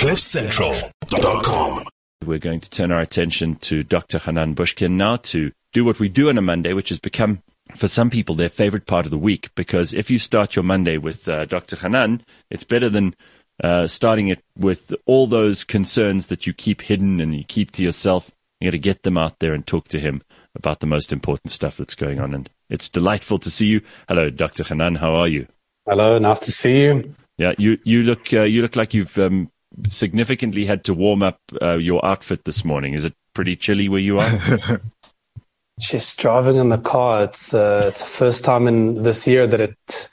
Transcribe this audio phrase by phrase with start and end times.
[0.00, 1.84] CliffCentral.com.
[2.24, 4.18] We're going to turn our attention to Dr.
[4.18, 7.42] Hanan Bushkin now to do what we do on a Monday, which has become,
[7.76, 9.54] for some people, their favorite part of the week.
[9.54, 11.76] Because if you start your Monday with uh, Dr.
[11.76, 13.14] Hanan, it's better than
[13.62, 17.82] uh, starting it with all those concerns that you keep hidden and you keep to
[17.82, 18.30] yourself.
[18.58, 20.22] You got to get them out there and talk to him
[20.54, 22.32] about the most important stuff that's going on.
[22.32, 23.82] And it's delightful to see you.
[24.08, 24.64] Hello, Dr.
[24.64, 24.94] Hanan.
[24.94, 25.46] How are you?
[25.86, 27.14] Hello, nice to see you.
[27.36, 29.50] Yeah, you you look uh, you look like you've um,
[29.88, 32.94] significantly had to warm up uh, your outfit this morning.
[32.94, 34.80] Is it pretty chilly where you are?
[35.80, 37.24] Just driving in the car.
[37.24, 40.08] It's uh, it's the first time in this year that it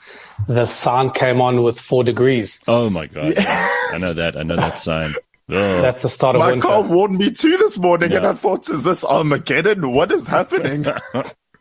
[0.46, 2.58] the sign came on with four degrees.
[2.66, 3.34] Oh my god!
[3.36, 4.02] Yes.
[4.02, 4.36] I know that.
[4.36, 5.12] I know that sign.
[5.50, 5.82] Oh.
[5.82, 6.66] That's the start of my winter.
[6.66, 8.18] car warned me too this morning, yeah.
[8.18, 9.92] and I thought, "Is this Armageddon?
[9.92, 10.86] What is happening?"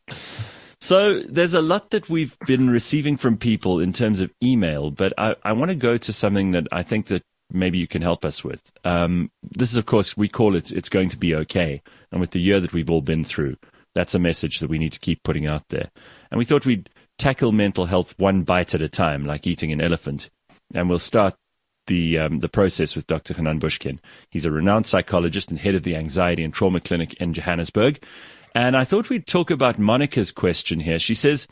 [0.80, 5.12] So there's a lot that we've been receiving from people in terms of email, but
[5.18, 8.26] I, I want to go to something that I think that maybe you can help
[8.26, 8.72] us with.
[8.84, 12.32] Um, this is, of course, we call it "It's going to be okay," and with
[12.32, 13.58] the year that we've all been through,
[13.96, 15.90] that's a message that we need to keep putting out there.
[16.30, 19.82] And we thought we'd tackle mental health one bite at a time, like eating an
[19.82, 20.30] elephant.
[20.74, 21.36] And we'll start
[21.88, 23.34] the um, the process with Dr.
[23.34, 24.00] Hanan Bushkin.
[24.30, 28.04] He's a renowned psychologist and head of the Anxiety and Trauma Clinic in Johannesburg.
[28.54, 31.00] And I thought we'd talk about Monica's question here.
[31.00, 31.48] She says,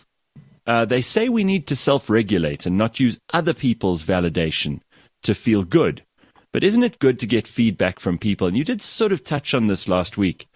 [0.68, 4.82] uh, they say we need to self regulate and not use other people's validation
[5.26, 6.04] to feel good.
[6.52, 8.48] But isn't it good to get feedback from people?
[8.48, 10.48] And you did sort of touch on this last week,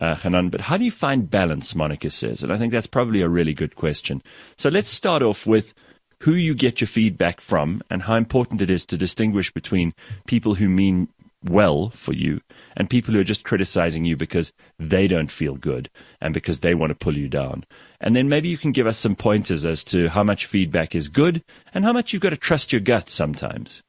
[0.00, 2.44] uh, Hanan, but how do you find balance, Monica says?
[2.44, 4.22] And I think that's probably a really good question.
[4.56, 5.74] So let's start off with
[6.20, 9.94] who you get your feedback from and how important it is to distinguish between
[10.26, 11.08] people who mean
[11.44, 12.40] well for you
[12.76, 15.88] and people who are just criticizing you because they don't feel good
[16.20, 17.64] and because they want to pull you down.
[18.00, 21.08] And then maybe you can give us some pointers as to how much feedback is
[21.08, 23.82] good and how much you've got to trust your gut sometimes.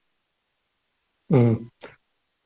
[1.31, 1.69] Mm.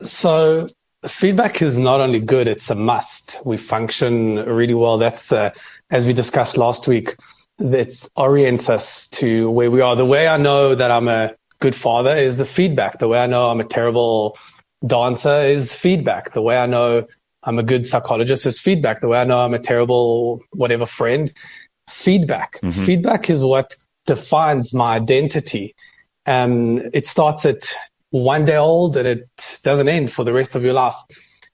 [0.02, 0.68] So
[1.06, 3.40] feedback is not only good, it's a must.
[3.44, 4.98] We function really well.
[4.98, 5.50] That's, uh,
[5.90, 7.16] as we discussed last week,
[7.58, 9.96] that orients us to where we are.
[9.96, 12.98] The way I know that I'm a good father is the feedback.
[12.98, 14.36] The way I know I'm a terrible
[14.84, 16.32] dancer is feedback.
[16.32, 17.06] The way I know
[17.42, 19.00] I'm a good psychologist is feedback.
[19.00, 21.32] The way I know I'm a terrible whatever friend,
[21.88, 22.60] feedback.
[22.60, 22.84] Mm-hmm.
[22.84, 25.74] Feedback is what defines my identity.
[26.26, 27.72] Um, it starts at
[28.14, 30.94] one day old and it doesn't end for the rest of your life.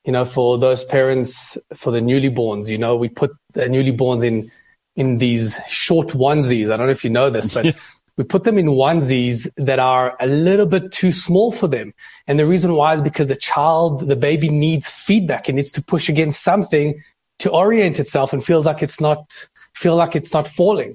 [0.04, 4.52] You know, for those parents, for the newlyborns, you know, we put the newlyborns in,
[4.94, 6.70] in these short onesies.
[6.70, 7.74] I don't know if you know this, but
[8.18, 11.94] we put them in onesies that are a little bit too small for them.
[12.26, 15.48] And the reason why is because the child, the baby needs feedback.
[15.48, 17.02] It needs to push against something
[17.38, 20.94] to orient itself and feels like it's not, feel like it's not falling.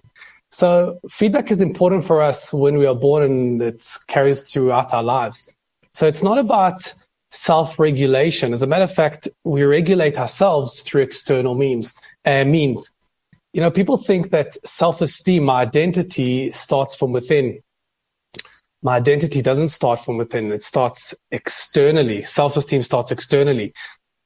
[0.52, 5.04] So feedback is important for us when we are born and it carries throughout our
[5.04, 5.50] lives.
[5.96, 6.94] So it's not about
[7.32, 8.52] self-regulation.
[8.52, 11.94] As a matter of fact, we regulate ourselves through external means,
[12.26, 12.94] uh, means.
[13.54, 17.62] You know, people think that self-esteem, my identity starts from within.
[18.84, 20.52] My identity doesn't start from within.
[20.52, 22.24] It starts externally.
[22.24, 23.74] Self-esteem starts externally.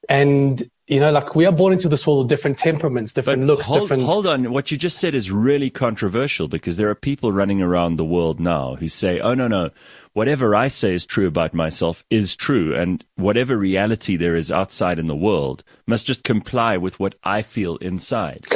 [0.10, 3.46] And you know, like we are born into this world of different temperaments, different but
[3.46, 4.04] looks, hold, different.
[4.04, 4.52] Hold on.
[4.52, 8.40] What you just said is really controversial because there are people running around the world
[8.40, 9.70] now who say, oh, no, no,
[10.14, 12.74] whatever I say is true about myself is true.
[12.74, 17.44] And whatever reality there is outside in the world must just comply with what I
[17.44, 18.48] feel inside.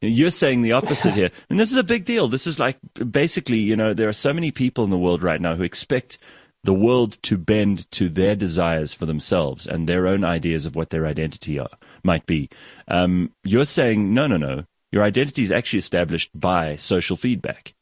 [0.00, 1.30] You're saying the opposite here.
[1.50, 2.28] And this is a big deal.
[2.28, 2.78] This is like
[3.10, 6.18] basically, you know, there are so many people in the world right now who expect
[6.64, 10.90] the world to bend to their desires for themselves and their own ideas of what
[10.90, 11.70] their identity are,
[12.04, 12.48] might be.
[12.88, 14.64] Um, you're saying, no, no, no.
[14.92, 17.74] Your identity is actually established by social feedback.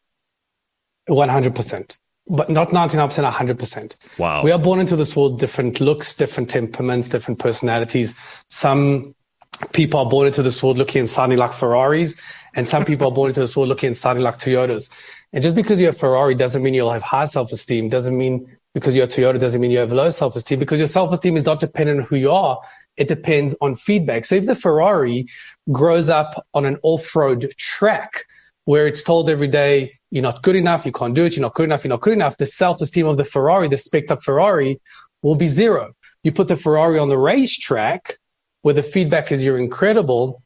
[1.08, 1.98] 100%.
[2.28, 3.96] But not 99%, 100%.
[4.19, 4.44] Wow.
[4.44, 8.14] We are born into this world, different looks, different temperaments, different personalities.
[8.48, 9.14] Some
[9.72, 12.16] people are born into this world looking and sounding like Ferraris,
[12.54, 14.90] and some people are born into this world looking and sounding like Toyotas.
[15.32, 18.94] And just because you're a Ferrari doesn't mean you'll have high self-esteem, doesn't mean because
[18.94, 22.06] you're Toyota doesn't mean you have low self-esteem because your self-esteem is not dependent on
[22.06, 22.61] who you are.
[22.96, 24.25] It depends on feedback.
[24.25, 25.26] So if the Ferrari
[25.72, 28.25] grows up on an off-road track
[28.64, 31.55] where it's told every day, you're not good enough, you can't do it, you're not
[31.55, 34.81] good enough, you're not good enough, the self-esteem of the Ferrari, the spec up Ferrari
[35.22, 35.93] will be zero.
[36.22, 38.19] You put the Ferrari on the racetrack
[38.62, 40.43] where the feedback is you're incredible.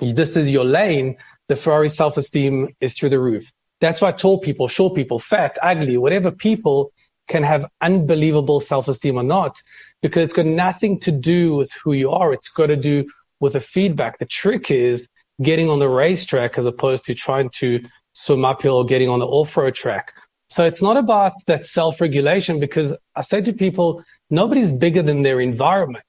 [0.00, 1.16] This is your lane.
[1.48, 3.52] The Ferrari self-esteem is through the roof.
[3.80, 6.92] That's why tall people, short people, fat, ugly, whatever people
[7.32, 9.54] can have unbelievable self-esteem or not,
[10.02, 12.32] because it's got nothing to do with who you are.
[12.36, 12.96] It's got to do
[13.40, 14.18] with the feedback.
[14.18, 15.08] The trick is
[15.48, 17.68] getting on the racetrack as opposed to trying to
[18.12, 20.12] swim uphill or getting on the off-road track.
[20.48, 25.40] So it's not about that self-regulation because I say to people, nobody's bigger than their
[25.40, 26.04] environment.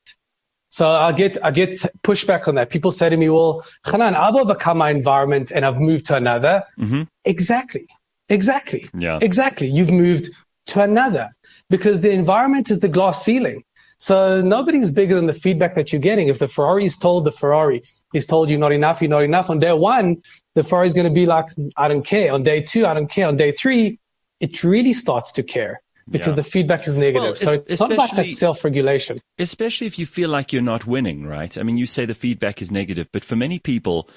[0.70, 1.72] So I get I get
[2.10, 2.68] pushback on that.
[2.75, 6.56] People say to me, "Well, Hanan, I've overcome my environment and I've moved to another."
[6.80, 7.04] Mm-hmm.
[7.34, 7.86] Exactly,
[8.28, 9.20] exactly, Yeah.
[9.22, 9.68] exactly.
[9.68, 10.25] You've moved
[10.68, 11.30] to another
[11.69, 13.63] because the environment is the glass ceiling.
[13.98, 16.27] So nobody's bigger than the feedback that you're getting.
[16.27, 17.83] If the Ferrari is told the Ferrari
[18.13, 19.50] is told you're not enough, you're not enough.
[19.50, 20.21] On day one,
[20.56, 21.45] the Ferrari is going to be like,
[21.77, 22.33] I don't care.
[22.33, 23.27] On day two, I don't care.
[23.27, 24.00] On day three,
[24.39, 26.33] it really starts to care because Yeah.
[26.36, 27.21] the feedback is negative.
[27.24, 29.19] Well, so it's not about that self-regulation.
[29.39, 31.57] especially if you feel like you're not winning, right?
[31.57, 34.10] I mean, you say the feedback is negative, but for many people,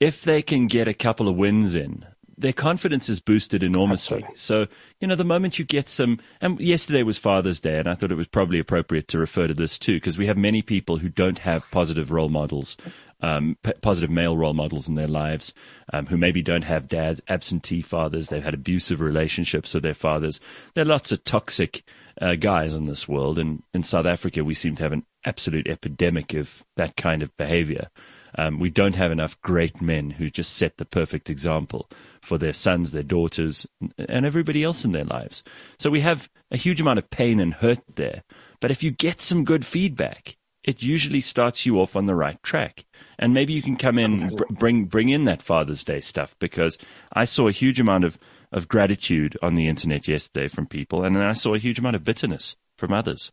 [0.00, 2.06] if they can get a couple of wins in,
[2.36, 4.24] their confidence is boosted enormously.
[4.24, 4.36] Absolutely.
[4.36, 4.66] So,
[5.00, 8.12] you know, the moment you get some, and yesterday was Father's Day, and I thought
[8.12, 11.08] it was probably appropriate to refer to this too, because we have many people who
[11.08, 12.76] don't have positive role models,
[13.20, 15.52] um, p- positive male role models in their lives,
[15.92, 20.40] um, who maybe don't have dads, absentee fathers, they've had abusive relationships with their fathers.
[20.74, 21.82] There are lots of toxic
[22.20, 25.66] uh, guys in this world, and in South Africa, we seem to have an absolute
[25.66, 27.88] epidemic of that kind of behavior.
[28.36, 31.88] Um, we don't have enough great men who just set the perfect example
[32.20, 33.66] for their sons, their daughters,
[33.98, 35.42] and everybody else in their lives.
[35.78, 38.22] So we have a huge amount of pain and hurt there.
[38.60, 42.42] But if you get some good feedback, it usually starts you off on the right
[42.42, 42.86] track.
[43.18, 46.78] And maybe you can come in, br- bring bring in that Father's Day stuff because
[47.12, 48.18] I saw a huge amount of,
[48.50, 51.96] of gratitude on the internet yesterday from people, and then I saw a huge amount
[51.96, 53.30] of bitterness from others.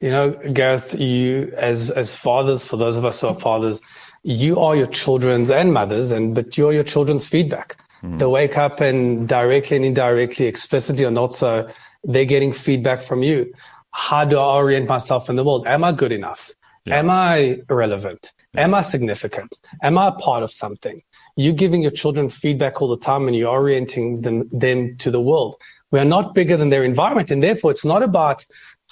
[0.00, 3.80] You know, Gareth, you as as fathers, for those of us who are fathers,
[4.22, 7.76] you are your children's and mothers, and but you're your children's feedback.
[8.02, 8.18] Mm-hmm.
[8.18, 11.70] They wake up and directly and indirectly, explicitly or not so,
[12.04, 13.52] they're getting feedback from you.
[13.92, 15.66] How do I orient myself in the world?
[15.66, 16.50] Am I good enough?
[16.84, 16.98] Yeah.
[16.98, 18.32] Am I relevant?
[18.56, 19.58] Am I significant?
[19.82, 21.02] Am I a part of something?
[21.36, 25.20] You're giving your children feedback all the time and you're orienting them, them to the
[25.20, 25.56] world.
[25.90, 27.30] We are not bigger than their environment.
[27.30, 28.44] And therefore, it's not about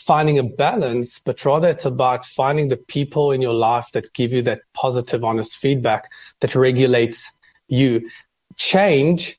[0.06, 4.32] finding a balance, but rather it's about finding the people in your life that give
[4.32, 6.10] you that positive, honest feedback
[6.40, 8.08] that regulates you.
[8.56, 9.38] Change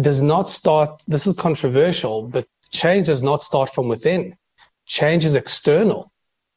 [0.00, 4.36] does not start, this is controversial, but change does not start from within.
[4.86, 6.12] Change is external.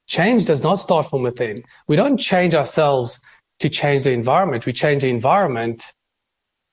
[0.07, 1.63] Change does not start from within.
[1.87, 3.19] We don't change ourselves
[3.59, 4.65] to change the environment.
[4.65, 5.91] We change the environment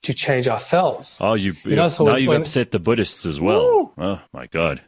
[0.03, 1.17] to change ourselves.
[1.21, 3.93] Oh, you, You know, so now when- you've upset the Buddhists as well.
[3.97, 4.81] Oh my God.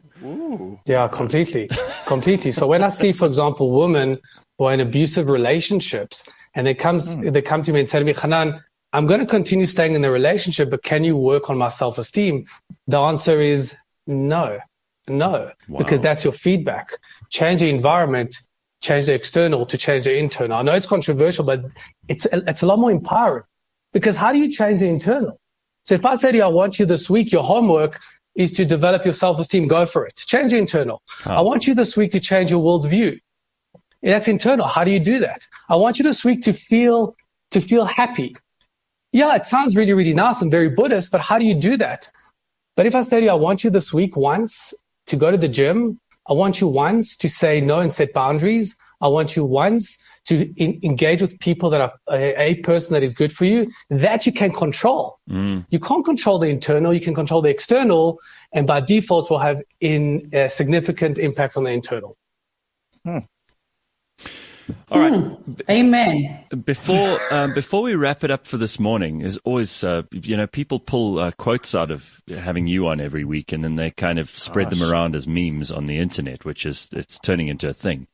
[0.86, 1.68] Yeah, completely,
[2.06, 2.52] completely.
[2.52, 4.18] So when I see, for example, women
[4.58, 6.24] who are in abusive relationships,
[6.54, 7.30] and they comes hmm.
[7.30, 8.60] they come to me and say to me, Hanan,
[8.92, 12.44] I'm going to continue staying in the relationship, but can you work on my self-esteem?
[12.86, 13.74] The answer is
[14.06, 14.58] no,
[15.08, 15.78] no, Wow.
[15.78, 16.92] because that's your feedback.
[17.30, 18.34] Change the environment,
[18.82, 20.56] change the external to change the internal.
[20.56, 21.64] I know it's controversial, but
[22.08, 23.44] it's it's a lot more empowering
[23.92, 25.38] because how do you change the internal?
[25.84, 28.00] So if I say to you, I want you this week, your homework
[28.36, 30.16] is to develop your self-esteem, go for it.
[30.16, 31.02] Change the internal.
[31.24, 31.30] Oh.
[31.30, 33.18] I want you this week to change your worldview.
[34.02, 34.66] That's internal.
[34.66, 35.46] How do you do that?
[35.68, 37.16] I want you this week to feel,
[37.52, 38.36] to feel happy.
[39.12, 42.10] Yeah, it sounds really, really nice and very Buddhist, but how do you do that?
[42.76, 44.74] But if I say to you, I want you this week once
[45.06, 45.98] to go to the gym.
[46.28, 48.76] I want you once to say no and set boundaries.
[49.00, 53.02] I want you once to in, engage with people that are a, a person that
[53.02, 53.70] is good for you.
[53.90, 55.18] That you can control.
[55.30, 55.66] Mm.
[55.70, 56.92] You can't control the internal.
[56.92, 58.18] You can control the external,
[58.52, 62.16] and by default, will have in a significant impact on the internal.
[63.04, 63.18] Hmm.
[64.96, 65.70] All right.
[65.70, 66.44] Amen.
[66.64, 70.46] Before um, before we wrap it up for this morning, is always uh, you know
[70.46, 74.18] people pull uh, quotes out of having you on every week, and then they kind
[74.18, 77.74] of spread them around as memes on the internet, which is it's turning into a
[77.74, 78.06] thing.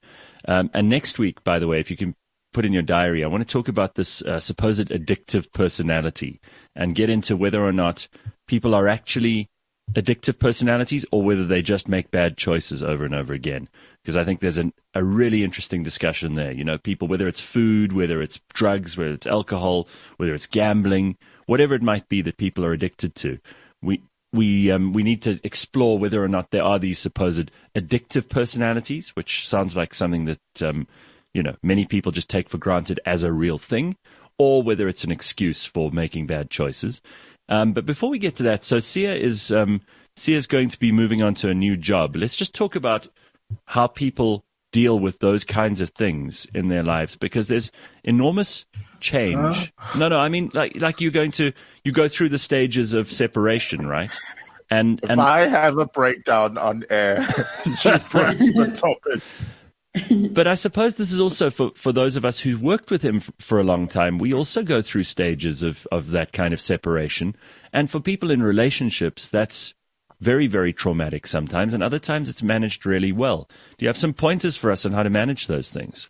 [0.48, 2.16] Um, and next week, by the way, if you can
[2.52, 6.40] put in your diary, I want to talk about this uh, supposed addictive personality
[6.74, 8.08] and get into whether or not
[8.48, 9.48] people are actually
[9.94, 13.68] addictive personalities or whether they just make bad choices over and over again.
[14.02, 16.52] Because I think there's an, a really interesting discussion there.
[16.52, 21.16] You know, people, whether it's food, whether it's drugs, whether it's alcohol, whether it's gambling,
[21.46, 23.38] whatever it might be that people are addicted to,
[23.82, 28.28] we, we, um, we need to explore whether or not there are these supposed addictive
[28.28, 30.86] personalities, which sounds like something that, um,
[31.34, 33.96] you know, many people just take for granted as a real thing,
[34.38, 37.00] or whether it's an excuse for making bad choices.
[37.48, 39.80] Um, but before we get to that, so Sia is um,
[40.16, 42.16] Sia is going to be moving on to a new job.
[42.16, 43.08] Let's just talk about
[43.66, 47.70] how people deal with those kinds of things in their lives because there's
[48.04, 48.64] enormous
[49.00, 49.72] change.
[49.98, 51.52] No, no, I mean like like you're going to
[51.84, 54.16] you go through the stages of separation, right?
[54.70, 57.18] And If and I have a breakdown on air,
[57.66, 59.22] you the topic.
[60.30, 63.16] but I suppose this is also for, for those of us who worked with him
[63.16, 64.18] f- for a long time.
[64.18, 67.36] We also go through stages of, of that kind of separation.
[67.72, 69.74] And for people in relationships, that's
[70.20, 73.48] very, very traumatic sometimes, and other times it's managed really well.
[73.76, 76.08] Do you have some pointers for us on how to manage those things?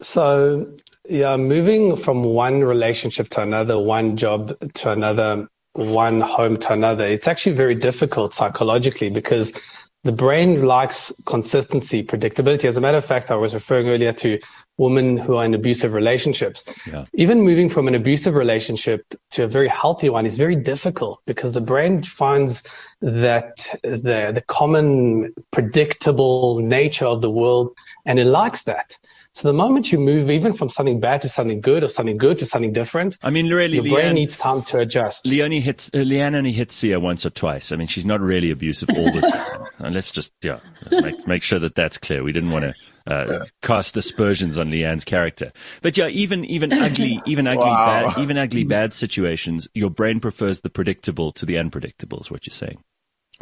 [0.00, 0.72] So,
[1.08, 7.06] yeah, moving from one relationship to another, one job to another, one home to another,
[7.06, 9.52] it's actually very difficult psychologically because
[10.02, 12.64] the brain likes consistency, predictability.
[12.64, 14.38] As a matter of fact, I was referring earlier to
[14.78, 16.64] women who are in abusive relationships.
[16.86, 17.04] Yeah.
[17.12, 21.52] Even moving from an abusive relationship to a very healthy one is very difficult because
[21.52, 22.62] the brain finds
[23.02, 27.74] that the, the common predictable nature of the world
[28.06, 28.96] and it likes that.
[29.32, 32.38] So the moment you move even from something bad to something good or something good
[32.38, 35.24] to something different, I mean, really, your Leanne, brain needs time to adjust.
[35.24, 37.70] Leonie hits, uh, Leanne only hits Sia once or twice.
[37.70, 39.66] I mean, she's not really abusive all the time.
[39.78, 40.58] and let's just, yeah,
[40.90, 42.24] make, make sure that that's clear.
[42.24, 45.52] We didn't want to uh, cast aspersions on Leanne's character.
[45.80, 48.08] But yeah, even, even ugly, even ugly, wow.
[48.08, 52.48] bad, even ugly bad situations, your brain prefers the predictable to the unpredictable is what
[52.48, 52.82] you're saying.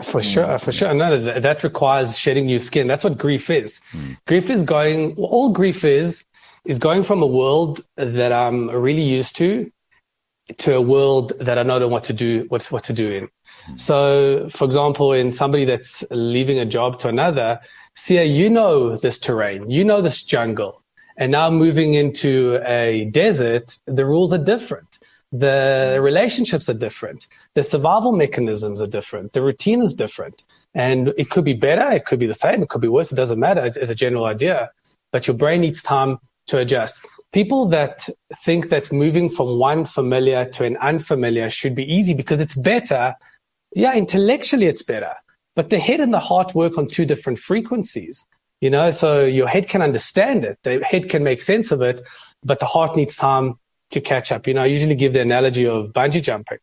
[0.02, 0.30] For mm.
[0.30, 0.94] sure, for sure.
[0.94, 2.86] No, that, that requires shedding new skin.
[2.86, 3.80] That's what grief is.
[3.92, 4.16] Mm.
[4.26, 6.24] Grief is going, all grief is,
[6.64, 9.70] is going from a world that I'm really used to
[10.56, 13.28] to a world that I don't know what to do, what, what to do in.
[13.68, 13.80] Mm.
[13.80, 17.60] So, for example, in somebody that's leaving a job to another,
[17.94, 20.82] see, you know this terrain, you know this jungle,
[21.18, 25.00] and now moving into a desert, the rules are different.
[25.32, 27.26] The relationships are different.
[27.54, 29.32] The survival mechanisms are different.
[29.32, 30.44] The routine is different.
[30.74, 31.90] And it could be better.
[31.90, 32.62] It could be the same.
[32.62, 33.12] It could be worse.
[33.12, 33.64] It doesn't matter.
[33.64, 34.70] It's, it's a general idea.
[35.12, 37.04] But your brain needs time to adjust.
[37.32, 38.08] People that
[38.42, 43.14] think that moving from one familiar to an unfamiliar should be easy because it's better.
[43.74, 45.14] Yeah, intellectually it's better.
[45.54, 48.24] But the head and the heart work on two different frequencies.
[48.60, 50.58] You know, so your head can understand it.
[50.62, 52.00] The head can make sense of it,
[52.42, 53.58] but the heart needs time
[53.90, 54.46] to catch up.
[54.46, 56.58] You know, I usually give the analogy of bungee jumping.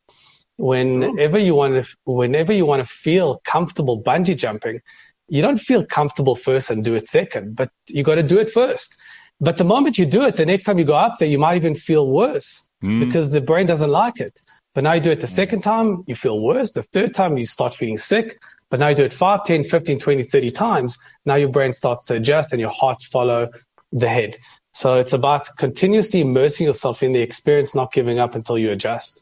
[0.58, 4.82] Whenever you want to, whenever you want to feel comfortable bungee jumping,
[5.28, 8.50] you don't feel comfortable first and do it second, but you got to do it
[8.50, 8.96] first.
[9.42, 11.58] But the moment you do it, the next time you go up there, you might
[11.58, 13.06] even feel worse mm.
[13.06, 14.40] because the brain doesn't like it.
[14.74, 16.72] But now you do it the second time, you feel worse.
[16.72, 18.38] The third time, you start feeling sick.
[18.70, 20.98] But now you do it 5, 10, 15, 20, 30 times.
[21.26, 23.50] Now your brain starts to adjust and your heart follow
[23.92, 24.38] the head.
[24.76, 29.22] So it's about continuously immersing yourself in the experience, not giving up until you adjust.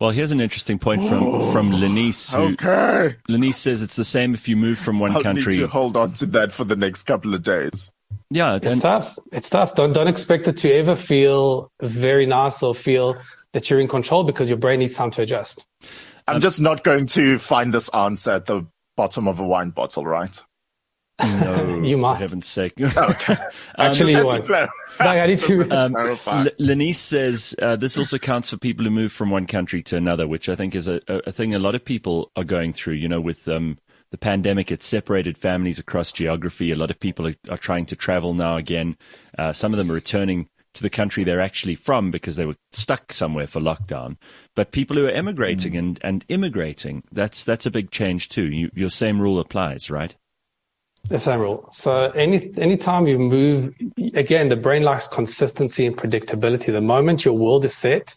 [0.00, 2.32] Well, here's an interesting point from from Lenice.
[2.32, 3.16] Who, okay.
[3.28, 5.54] Lenice says it's the same if you move from one I'll country.
[5.54, 7.90] Need to hold on to that for the next couple of days.
[8.30, 9.18] Yeah, it's and, tough.
[9.32, 9.74] It's tough.
[9.74, 13.18] Don't don't expect it to ever feel very nice or feel
[13.52, 15.66] that you're in control because your brain needs time to adjust.
[16.26, 18.66] I'm um, just not going to find this answer at the
[18.96, 20.40] bottom of a wine bottle, right?
[21.22, 22.14] No, you might.
[22.14, 22.74] For heaven's sake.
[22.80, 23.36] okay.
[23.78, 24.70] Actually, um, you won't.
[25.00, 25.70] I need to.
[25.70, 29.82] Um, L- Lenice says uh, this also counts for people who move from one country
[29.84, 32.72] to another, which I think is a, a thing a lot of people are going
[32.72, 32.94] through.
[32.94, 33.78] You know, with um,
[34.10, 36.70] the pandemic, it's separated families across geography.
[36.70, 38.96] A lot of people are, are trying to travel now again.
[39.38, 42.56] Uh, some of them are returning to the country they're actually from because they were
[42.72, 44.16] stuck somewhere for lockdown.
[44.56, 45.78] But people who are emigrating mm.
[45.78, 48.50] and, and immigrating, that's that's a big change too.
[48.50, 50.16] You, your same rule applies, right?
[51.08, 51.68] The same rule.
[51.70, 53.74] So any anytime you move,
[54.14, 56.72] again, the brain likes consistency and predictability.
[56.72, 58.16] The moment your world is set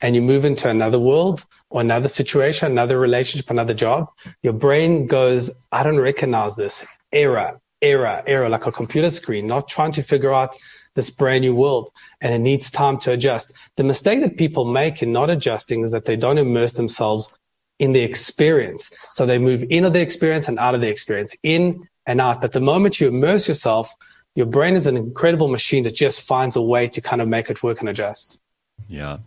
[0.00, 4.08] and you move into another world or another situation, another relationship, another job,
[4.42, 6.86] your brain goes, I don't recognize this.
[7.12, 10.56] Error, error, error, like a computer screen, not trying to figure out
[10.94, 13.52] this brand new world and it needs time to adjust.
[13.76, 17.36] The mistake that people make in not adjusting is that they don't immerse themselves
[17.78, 18.90] in the experience.
[19.10, 22.40] So they move into the experience and out of the experience, in and out.
[22.40, 23.94] But the moment you immerse yourself,
[24.34, 27.50] your brain is an incredible machine that just finds a way to kind of make
[27.50, 28.40] it work and adjust.
[28.88, 29.18] Yeah.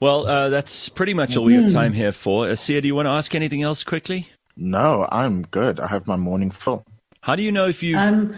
[0.00, 2.48] Well, uh, that's pretty much all we have time here for.
[2.48, 4.28] Uh, do you want to ask anything else quickly?
[4.56, 5.80] No, I'm good.
[5.80, 6.84] I have my morning full.
[7.22, 7.96] How do you know if you?
[7.96, 8.34] Um,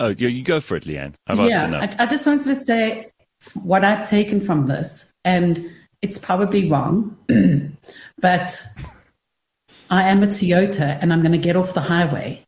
[0.00, 1.14] oh, you, you go for it, Leanne.
[1.26, 3.10] I've yeah, I, I just wanted to say
[3.54, 5.70] what I've taken from this, and
[6.02, 7.16] it's probably wrong,
[8.18, 8.64] but
[9.88, 12.45] I am a Toyota, and I'm going to get off the highway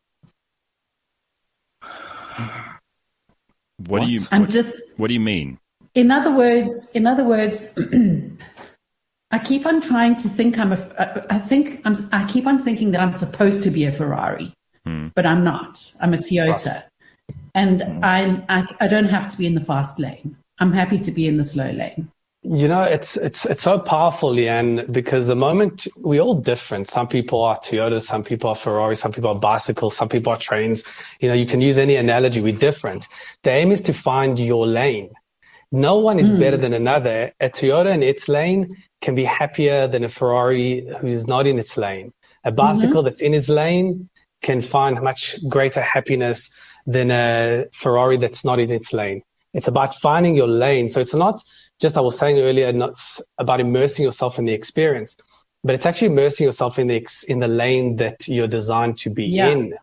[3.88, 4.06] What, what?
[4.06, 4.20] do you?
[4.30, 4.80] I'm what, just.
[4.98, 5.58] What do you mean?
[5.94, 7.72] In other words, in other words,
[9.30, 11.26] I keep on trying to think I'm a.
[11.30, 11.96] I think I'm.
[12.12, 14.52] I keep on thinking that I'm supposed to be a Ferrari,
[14.84, 15.08] hmm.
[15.14, 15.90] but I'm not.
[16.02, 16.84] I'm a Toyota,
[17.54, 18.00] and hmm.
[18.04, 20.36] I, I I don't have to be in the fast lane.
[20.58, 22.12] I'm happy to be in the slow lane.
[22.50, 26.88] You know, it's it's it's so powerful, Leanne, because the moment we're all different.
[26.88, 30.38] Some people are Toyotas, some people are Ferrari, some people are bicycles, some people are
[30.38, 30.82] trains.
[31.20, 32.40] You know, you can use any analogy.
[32.40, 33.06] We're different.
[33.42, 35.10] The aim is to find your lane.
[35.72, 36.38] No one is mm.
[36.38, 37.32] better than another.
[37.38, 41.76] A Toyota in its lane can be happier than a Ferrari who's not in its
[41.76, 42.14] lane.
[42.44, 44.08] A bicycle that's in his lane
[44.40, 46.50] can find much greater happiness
[46.86, 49.22] than a Ferrari that's not in its lane.
[49.54, 50.88] It's about finding your lane.
[50.88, 51.42] So it's not
[51.80, 52.98] just, I was saying earlier, not
[53.38, 55.16] about immersing yourself in the experience,
[55.64, 59.10] but it's actually immersing yourself in the, ex- in the lane that you're designed to
[59.10, 59.48] be Yeah.
[59.48, 59.74] in.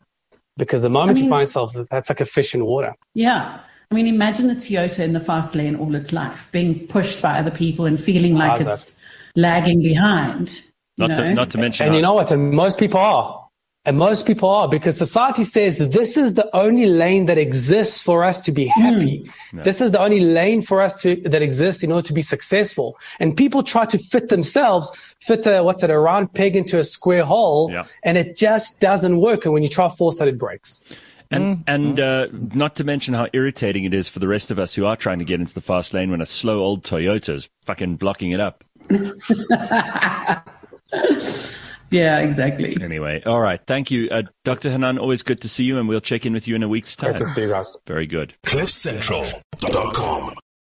[0.57, 2.93] Because the moment I mean- you find yourself, that's like a fish in water.
[3.13, 3.59] Yeah.
[3.91, 7.37] I mean, imagine a Toyota in the fast lane all its life, being pushed by
[7.39, 8.71] other people and feeling like ah, How's that?
[8.73, 8.97] it's
[9.35, 10.61] lagging behind.
[10.97, 11.15] You Not know?
[11.17, 12.31] to, not to mention, And you know what?
[12.31, 13.44] And most people are.
[13.85, 18.23] And most people are because society says this is the only lane that exists for
[18.23, 18.81] us to be hmm.
[18.81, 19.31] happy.
[19.53, 22.97] This is the only lane for us to, that exists in order to be successful.
[23.19, 26.83] And people try to fit themselves, fit a, what's it, a round peg into a
[26.83, 27.69] square hole.
[27.71, 27.85] Yeah.
[28.03, 29.45] And it just doesn't work.
[29.45, 30.83] And when you try to force that, it breaks.
[31.29, 31.61] And hmm.
[31.67, 32.03] and hmm.
[32.03, 32.25] uh,
[32.55, 35.19] not to mention how irritating it is for the rest of us who are trying
[35.19, 38.39] to get into the fast lane when a slow old Toyota is fucking blocking it
[38.39, 38.63] up.
[41.91, 42.77] Yeah, exactly.
[42.81, 43.59] Anyway, all right.
[43.65, 44.71] Thank you, uh, Dr.
[44.71, 44.97] Hanan.
[44.97, 47.11] Always good to see you, and we'll check in with you in a week's time.
[47.11, 47.77] Great to see you guys.
[47.85, 48.33] Very good.
[48.43, 50.35] CliffCentral.com.